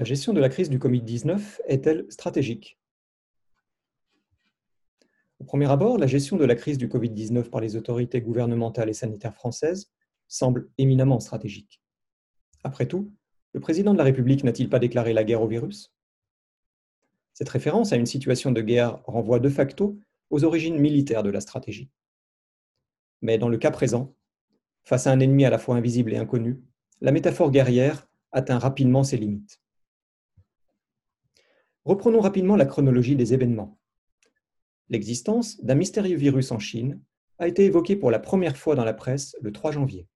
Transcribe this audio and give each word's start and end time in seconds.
La 0.00 0.04
gestion 0.04 0.32
de 0.32 0.40
la 0.40 0.48
crise 0.48 0.70
du 0.70 0.78
Covid-19 0.78 1.60
est-elle 1.66 2.06
stratégique? 2.08 2.78
Au 5.38 5.44
premier 5.44 5.70
abord, 5.70 5.98
la 5.98 6.06
gestion 6.06 6.38
de 6.38 6.46
la 6.46 6.54
crise 6.54 6.78
du 6.78 6.88
Covid-19 6.88 7.50
par 7.50 7.60
les 7.60 7.76
autorités 7.76 8.22
gouvernementales 8.22 8.88
et 8.88 8.94
sanitaires 8.94 9.34
françaises 9.34 9.92
semble 10.26 10.70
éminemment 10.78 11.20
stratégique. 11.20 11.82
Après 12.64 12.86
tout, 12.86 13.12
le 13.52 13.60
président 13.60 13.92
de 13.92 13.98
la 13.98 14.04
République 14.04 14.42
n'a-t-il 14.42 14.70
pas 14.70 14.78
déclaré 14.78 15.12
la 15.12 15.22
guerre 15.22 15.42
au 15.42 15.46
virus? 15.46 15.92
Cette 17.34 17.50
référence 17.50 17.92
à 17.92 17.96
une 17.96 18.06
situation 18.06 18.52
de 18.52 18.62
guerre 18.62 19.02
renvoie 19.04 19.38
de 19.38 19.50
facto 19.50 20.00
aux 20.30 20.44
origines 20.44 20.78
militaires 20.78 21.22
de 21.22 21.30
la 21.30 21.42
stratégie. 21.42 21.90
Mais 23.20 23.36
dans 23.36 23.50
le 23.50 23.58
cas 23.58 23.70
présent, 23.70 24.16
face 24.82 25.06
à 25.06 25.12
un 25.12 25.20
ennemi 25.20 25.44
à 25.44 25.50
la 25.50 25.58
fois 25.58 25.76
invisible 25.76 26.14
et 26.14 26.16
inconnu, 26.16 26.58
la 27.02 27.12
métaphore 27.12 27.50
guerrière 27.50 28.08
atteint 28.32 28.58
rapidement 28.58 29.04
ses 29.04 29.18
limites. 29.18 29.59
Reprenons 31.90 32.20
rapidement 32.20 32.54
la 32.54 32.66
chronologie 32.66 33.16
des 33.16 33.34
événements. 33.34 33.76
L'existence 34.90 35.60
d'un 35.64 35.74
mystérieux 35.74 36.16
virus 36.16 36.52
en 36.52 36.60
Chine 36.60 37.02
a 37.38 37.48
été 37.48 37.64
évoquée 37.64 37.96
pour 37.96 38.12
la 38.12 38.20
première 38.20 38.56
fois 38.56 38.76
dans 38.76 38.84
la 38.84 38.94
presse 38.94 39.34
le 39.40 39.50
3 39.50 39.72
janvier. 39.72 40.06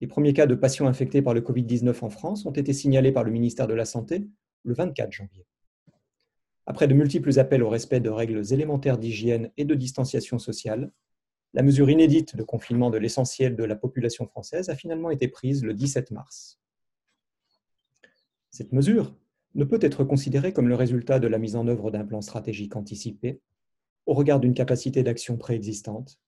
Les 0.00 0.06
premiers 0.06 0.32
cas 0.32 0.46
de 0.46 0.54
patients 0.54 0.86
infectés 0.86 1.20
par 1.20 1.34
le 1.34 1.42
Covid-19 1.42 2.02
en 2.02 2.08
France 2.08 2.46
ont 2.46 2.52
été 2.52 2.72
signalés 2.72 3.12
par 3.12 3.24
le 3.24 3.30
ministère 3.30 3.66
de 3.66 3.74
la 3.74 3.84
Santé 3.84 4.26
le 4.62 4.72
24 4.72 5.12
janvier. 5.12 5.44
Après 6.64 6.88
de 6.88 6.94
multiples 6.94 7.38
appels 7.38 7.62
au 7.62 7.68
respect 7.68 8.00
de 8.00 8.08
règles 8.08 8.42
élémentaires 8.50 8.96
d'hygiène 8.96 9.50
et 9.58 9.66
de 9.66 9.74
distanciation 9.74 10.38
sociale, 10.38 10.90
la 11.52 11.62
mesure 11.62 11.90
inédite 11.90 12.36
de 12.36 12.42
confinement 12.42 12.88
de 12.88 12.96
l'essentiel 12.96 13.54
de 13.54 13.64
la 13.64 13.76
population 13.76 14.26
française 14.26 14.70
a 14.70 14.74
finalement 14.74 15.10
été 15.10 15.28
prise 15.28 15.62
le 15.62 15.74
17 15.74 16.10
mars. 16.10 16.58
Cette 18.50 18.72
mesure 18.72 19.14
ne 19.54 19.64
peut 19.64 19.78
être 19.80 20.04
considérée 20.04 20.52
comme 20.52 20.68
le 20.68 20.74
résultat 20.74 21.18
de 21.18 21.28
la 21.28 21.38
mise 21.38 21.56
en 21.56 21.66
œuvre 21.66 21.90
d'un 21.90 22.04
plan 22.04 22.20
stratégique 22.20 22.76
anticipé, 22.76 23.40
au 24.06 24.14
regard 24.14 24.40
d'une 24.40 24.54
capacité 24.54 25.02
d'action 25.02 25.36
préexistante, 25.36 26.18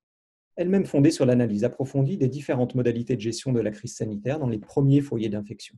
elle-même 0.56 0.84
fondée 0.84 1.10
sur 1.10 1.24
l'analyse 1.24 1.64
approfondie 1.64 2.18
des 2.18 2.28
différentes 2.28 2.74
modalités 2.74 3.16
de 3.16 3.20
gestion 3.20 3.52
de 3.52 3.60
la 3.60 3.70
crise 3.70 3.94
sanitaire 3.94 4.38
dans 4.38 4.48
les 4.48 4.58
premiers 4.58 5.00
foyers 5.00 5.28
d'infection. 5.28 5.76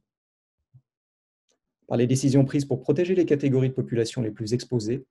Par 1.87 1.97
les 1.97 2.07
décisions 2.07 2.45
prises 2.45 2.65
pour 2.65 2.81
protéger 2.81 3.15
les 3.15 3.27
catégories 3.27 3.69
de 3.69 3.75
population 3.75 4.23
les 4.23 4.31
plus 4.31 4.55
exposées 4.55 5.05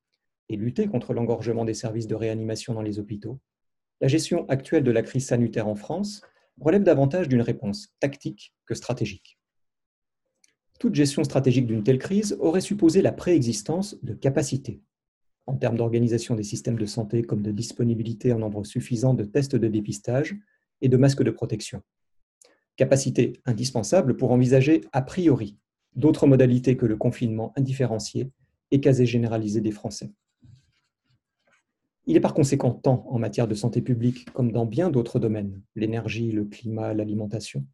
et 0.49 0.57
lutter 0.57 0.87
contre 0.87 1.13
l'engorgement 1.13 1.63
des 1.63 1.73
services 1.73 2.07
de 2.07 2.15
réanimation 2.15 2.73
dans 2.73 2.81
les 2.81 2.99
hôpitaux, 2.99 3.39
la 4.01 4.07
gestion 4.07 4.45
actuelle 4.49 4.83
de 4.83 4.91
la 4.91 5.03
crise 5.03 5.27
sanitaire 5.27 5.67
en 5.67 5.75
France 5.75 6.21
relève 6.59 6.83
davantage 6.83 7.29
d'une 7.29 7.41
réponse 7.41 7.93
tactique 7.99 8.53
que 8.65 8.73
stratégique. 8.73 9.37
Toute 10.81 10.95
gestion 10.95 11.23
stratégique 11.23 11.67
d'une 11.67 11.83
telle 11.83 11.99
crise 11.99 12.35
aurait 12.39 12.59
supposé 12.59 13.03
la 13.03 13.11
préexistence 13.11 14.01
de 14.01 14.15
capacités, 14.15 14.81
en 15.45 15.55
termes 15.55 15.77
d'organisation 15.77 16.33
des 16.33 16.41
systèmes 16.41 16.79
de 16.79 16.87
santé 16.87 17.21
comme 17.21 17.43
de 17.43 17.51
disponibilité 17.51 18.33
en 18.33 18.39
nombre 18.39 18.65
suffisant 18.65 19.13
de 19.13 19.23
tests 19.23 19.55
de 19.55 19.67
dépistage 19.67 20.35
et 20.81 20.89
de 20.89 20.97
masques 20.97 21.21
de 21.21 21.29
protection. 21.29 21.83
Capacité 22.77 23.33
indispensable 23.45 24.17
pour 24.17 24.31
envisager 24.31 24.81
a 24.91 25.03
priori 25.03 25.55
d'autres 25.95 26.25
modalités 26.25 26.75
que 26.75 26.87
le 26.87 26.97
confinement 26.97 27.53
indifférencié 27.55 28.31
et 28.71 28.81
quasi 28.81 29.05
généralisé 29.05 29.61
des 29.61 29.69
Français. 29.69 30.09
Il 32.07 32.17
est 32.17 32.21
par 32.21 32.33
conséquent 32.33 32.71
temps, 32.71 33.05
en 33.07 33.19
matière 33.19 33.47
de 33.47 33.53
santé 33.53 33.83
publique 33.83 34.31
comme 34.33 34.51
dans 34.51 34.65
bien 34.65 34.89
d'autres 34.89 35.19
domaines, 35.19 35.61
l'énergie, 35.75 36.31
le 36.31 36.45
climat, 36.45 36.95
l'alimentation, 36.95 37.67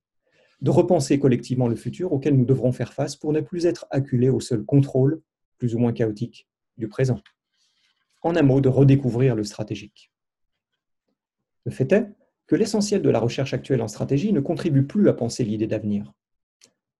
de 0.61 0.71
repenser 0.71 1.19
collectivement 1.19 1.67
le 1.67 1.75
futur 1.75 2.13
auquel 2.13 2.35
nous 2.35 2.45
devrons 2.45 2.71
faire 2.71 2.93
face 2.93 3.15
pour 3.15 3.31
ne 3.31 3.41
plus 3.41 3.65
être 3.65 3.85
acculés 3.91 4.29
au 4.29 4.39
seul 4.39 4.63
contrôle, 4.63 5.21
plus 5.57 5.75
ou 5.75 5.79
moins 5.79 5.93
chaotique, 5.93 6.47
du 6.77 6.87
présent. 6.87 7.21
En 8.21 8.35
un 8.35 8.41
mot, 8.41 8.61
de 8.61 8.69
redécouvrir 8.69 9.35
le 9.35 9.43
stratégique. 9.43 10.11
Le 11.65 11.71
fait 11.71 11.91
est 11.91 12.07
que 12.47 12.55
l'essentiel 12.55 13.01
de 13.01 13.09
la 13.09 13.19
recherche 13.19 13.53
actuelle 13.53 13.81
en 13.81 13.87
stratégie 13.87 14.33
ne 14.33 14.39
contribue 14.39 14.87
plus 14.87 15.09
à 15.09 15.13
penser 15.13 15.43
l'idée 15.43 15.67
d'avenir. 15.67 16.13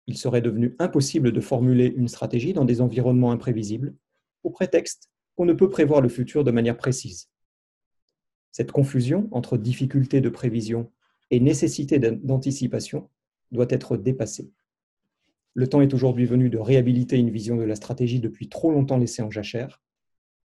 Il 0.06 0.18
serait 0.18 0.42
devenu 0.42 0.76
impossible 0.80 1.32
de 1.32 1.42
formuler 1.42 1.88
une 1.88 2.08
stratégie 2.08 2.54
dans 2.54 2.66
des 2.66 2.82
environnements 2.82 3.32
imprévisibles, 3.32 3.96
au 4.44 4.50
prétexte 4.50 5.10
qu'on 5.36 5.46
ne 5.46 5.54
peut 5.54 5.70
prévoir 5.70 6.02
le 6.02 6.10
futur 6.10 6.44
de 6.44 6.52
manière 6.52 6.78
précise. 6.78 7.30
Cette 8.52 8.72
confusion 8.72 9.28
entre 9.32 9.58
difficulté 9.58 10.22
de 10.22 10.30
prévision 10.30 10.92
et 11.30 11.40
nécessité 11.40 12.00
d'anticipation 12.00 13.10
doit 13.52 13.68
être 13.70 13.98
dépassée. 13.98 14.52
Le 15.54 15.68
temps 15.68 15.82
est 15.82 15.94
aujourd'hui 15.94 16.26
venu 16.26 16.50
de 16.50 16.58
réhabiliter 16.58 17.18
une 17.18 17.32
vision 17.32 17.56
de 17.56 17.64
la 17.64 17.76
stratégie 17.76 18.20
depuis 18.20 18.50
trop 18.50 18.72
longtemps 18.72 18.98
laissée 18.98 19.22
en 19.22 19.32
jachère, 19.32 19.82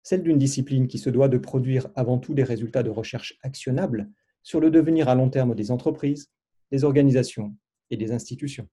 celle 0.02 0.22
d'une 0.22 0.38
discipline 0.38 0.88
qui 0.88 0.98
se 0.98 1.10
doit 1.10 1.28
de 1.28 1.38
produire 1.38 1.88
avant 1.94 2.18
tout 2.18 2.34
des 2.34 2.42
résultats 2.42 2.82
de 2.82 2.90
recherche 2.90 3.38
actionnables 3.42 4.10
sur 4.42 4.60
le 4.60 4.70
devenir 4.70 5.08
à 5.08 5.14
long 5.14 5.28
terme 5.28 5.54
des 5.54 5.70
entreprises, 5.70 6.30
des 6.70 6.84
organisations 6.84 7.54
et 7.90 7.96
des 7.96 8.12
institutions. 8.12 8.68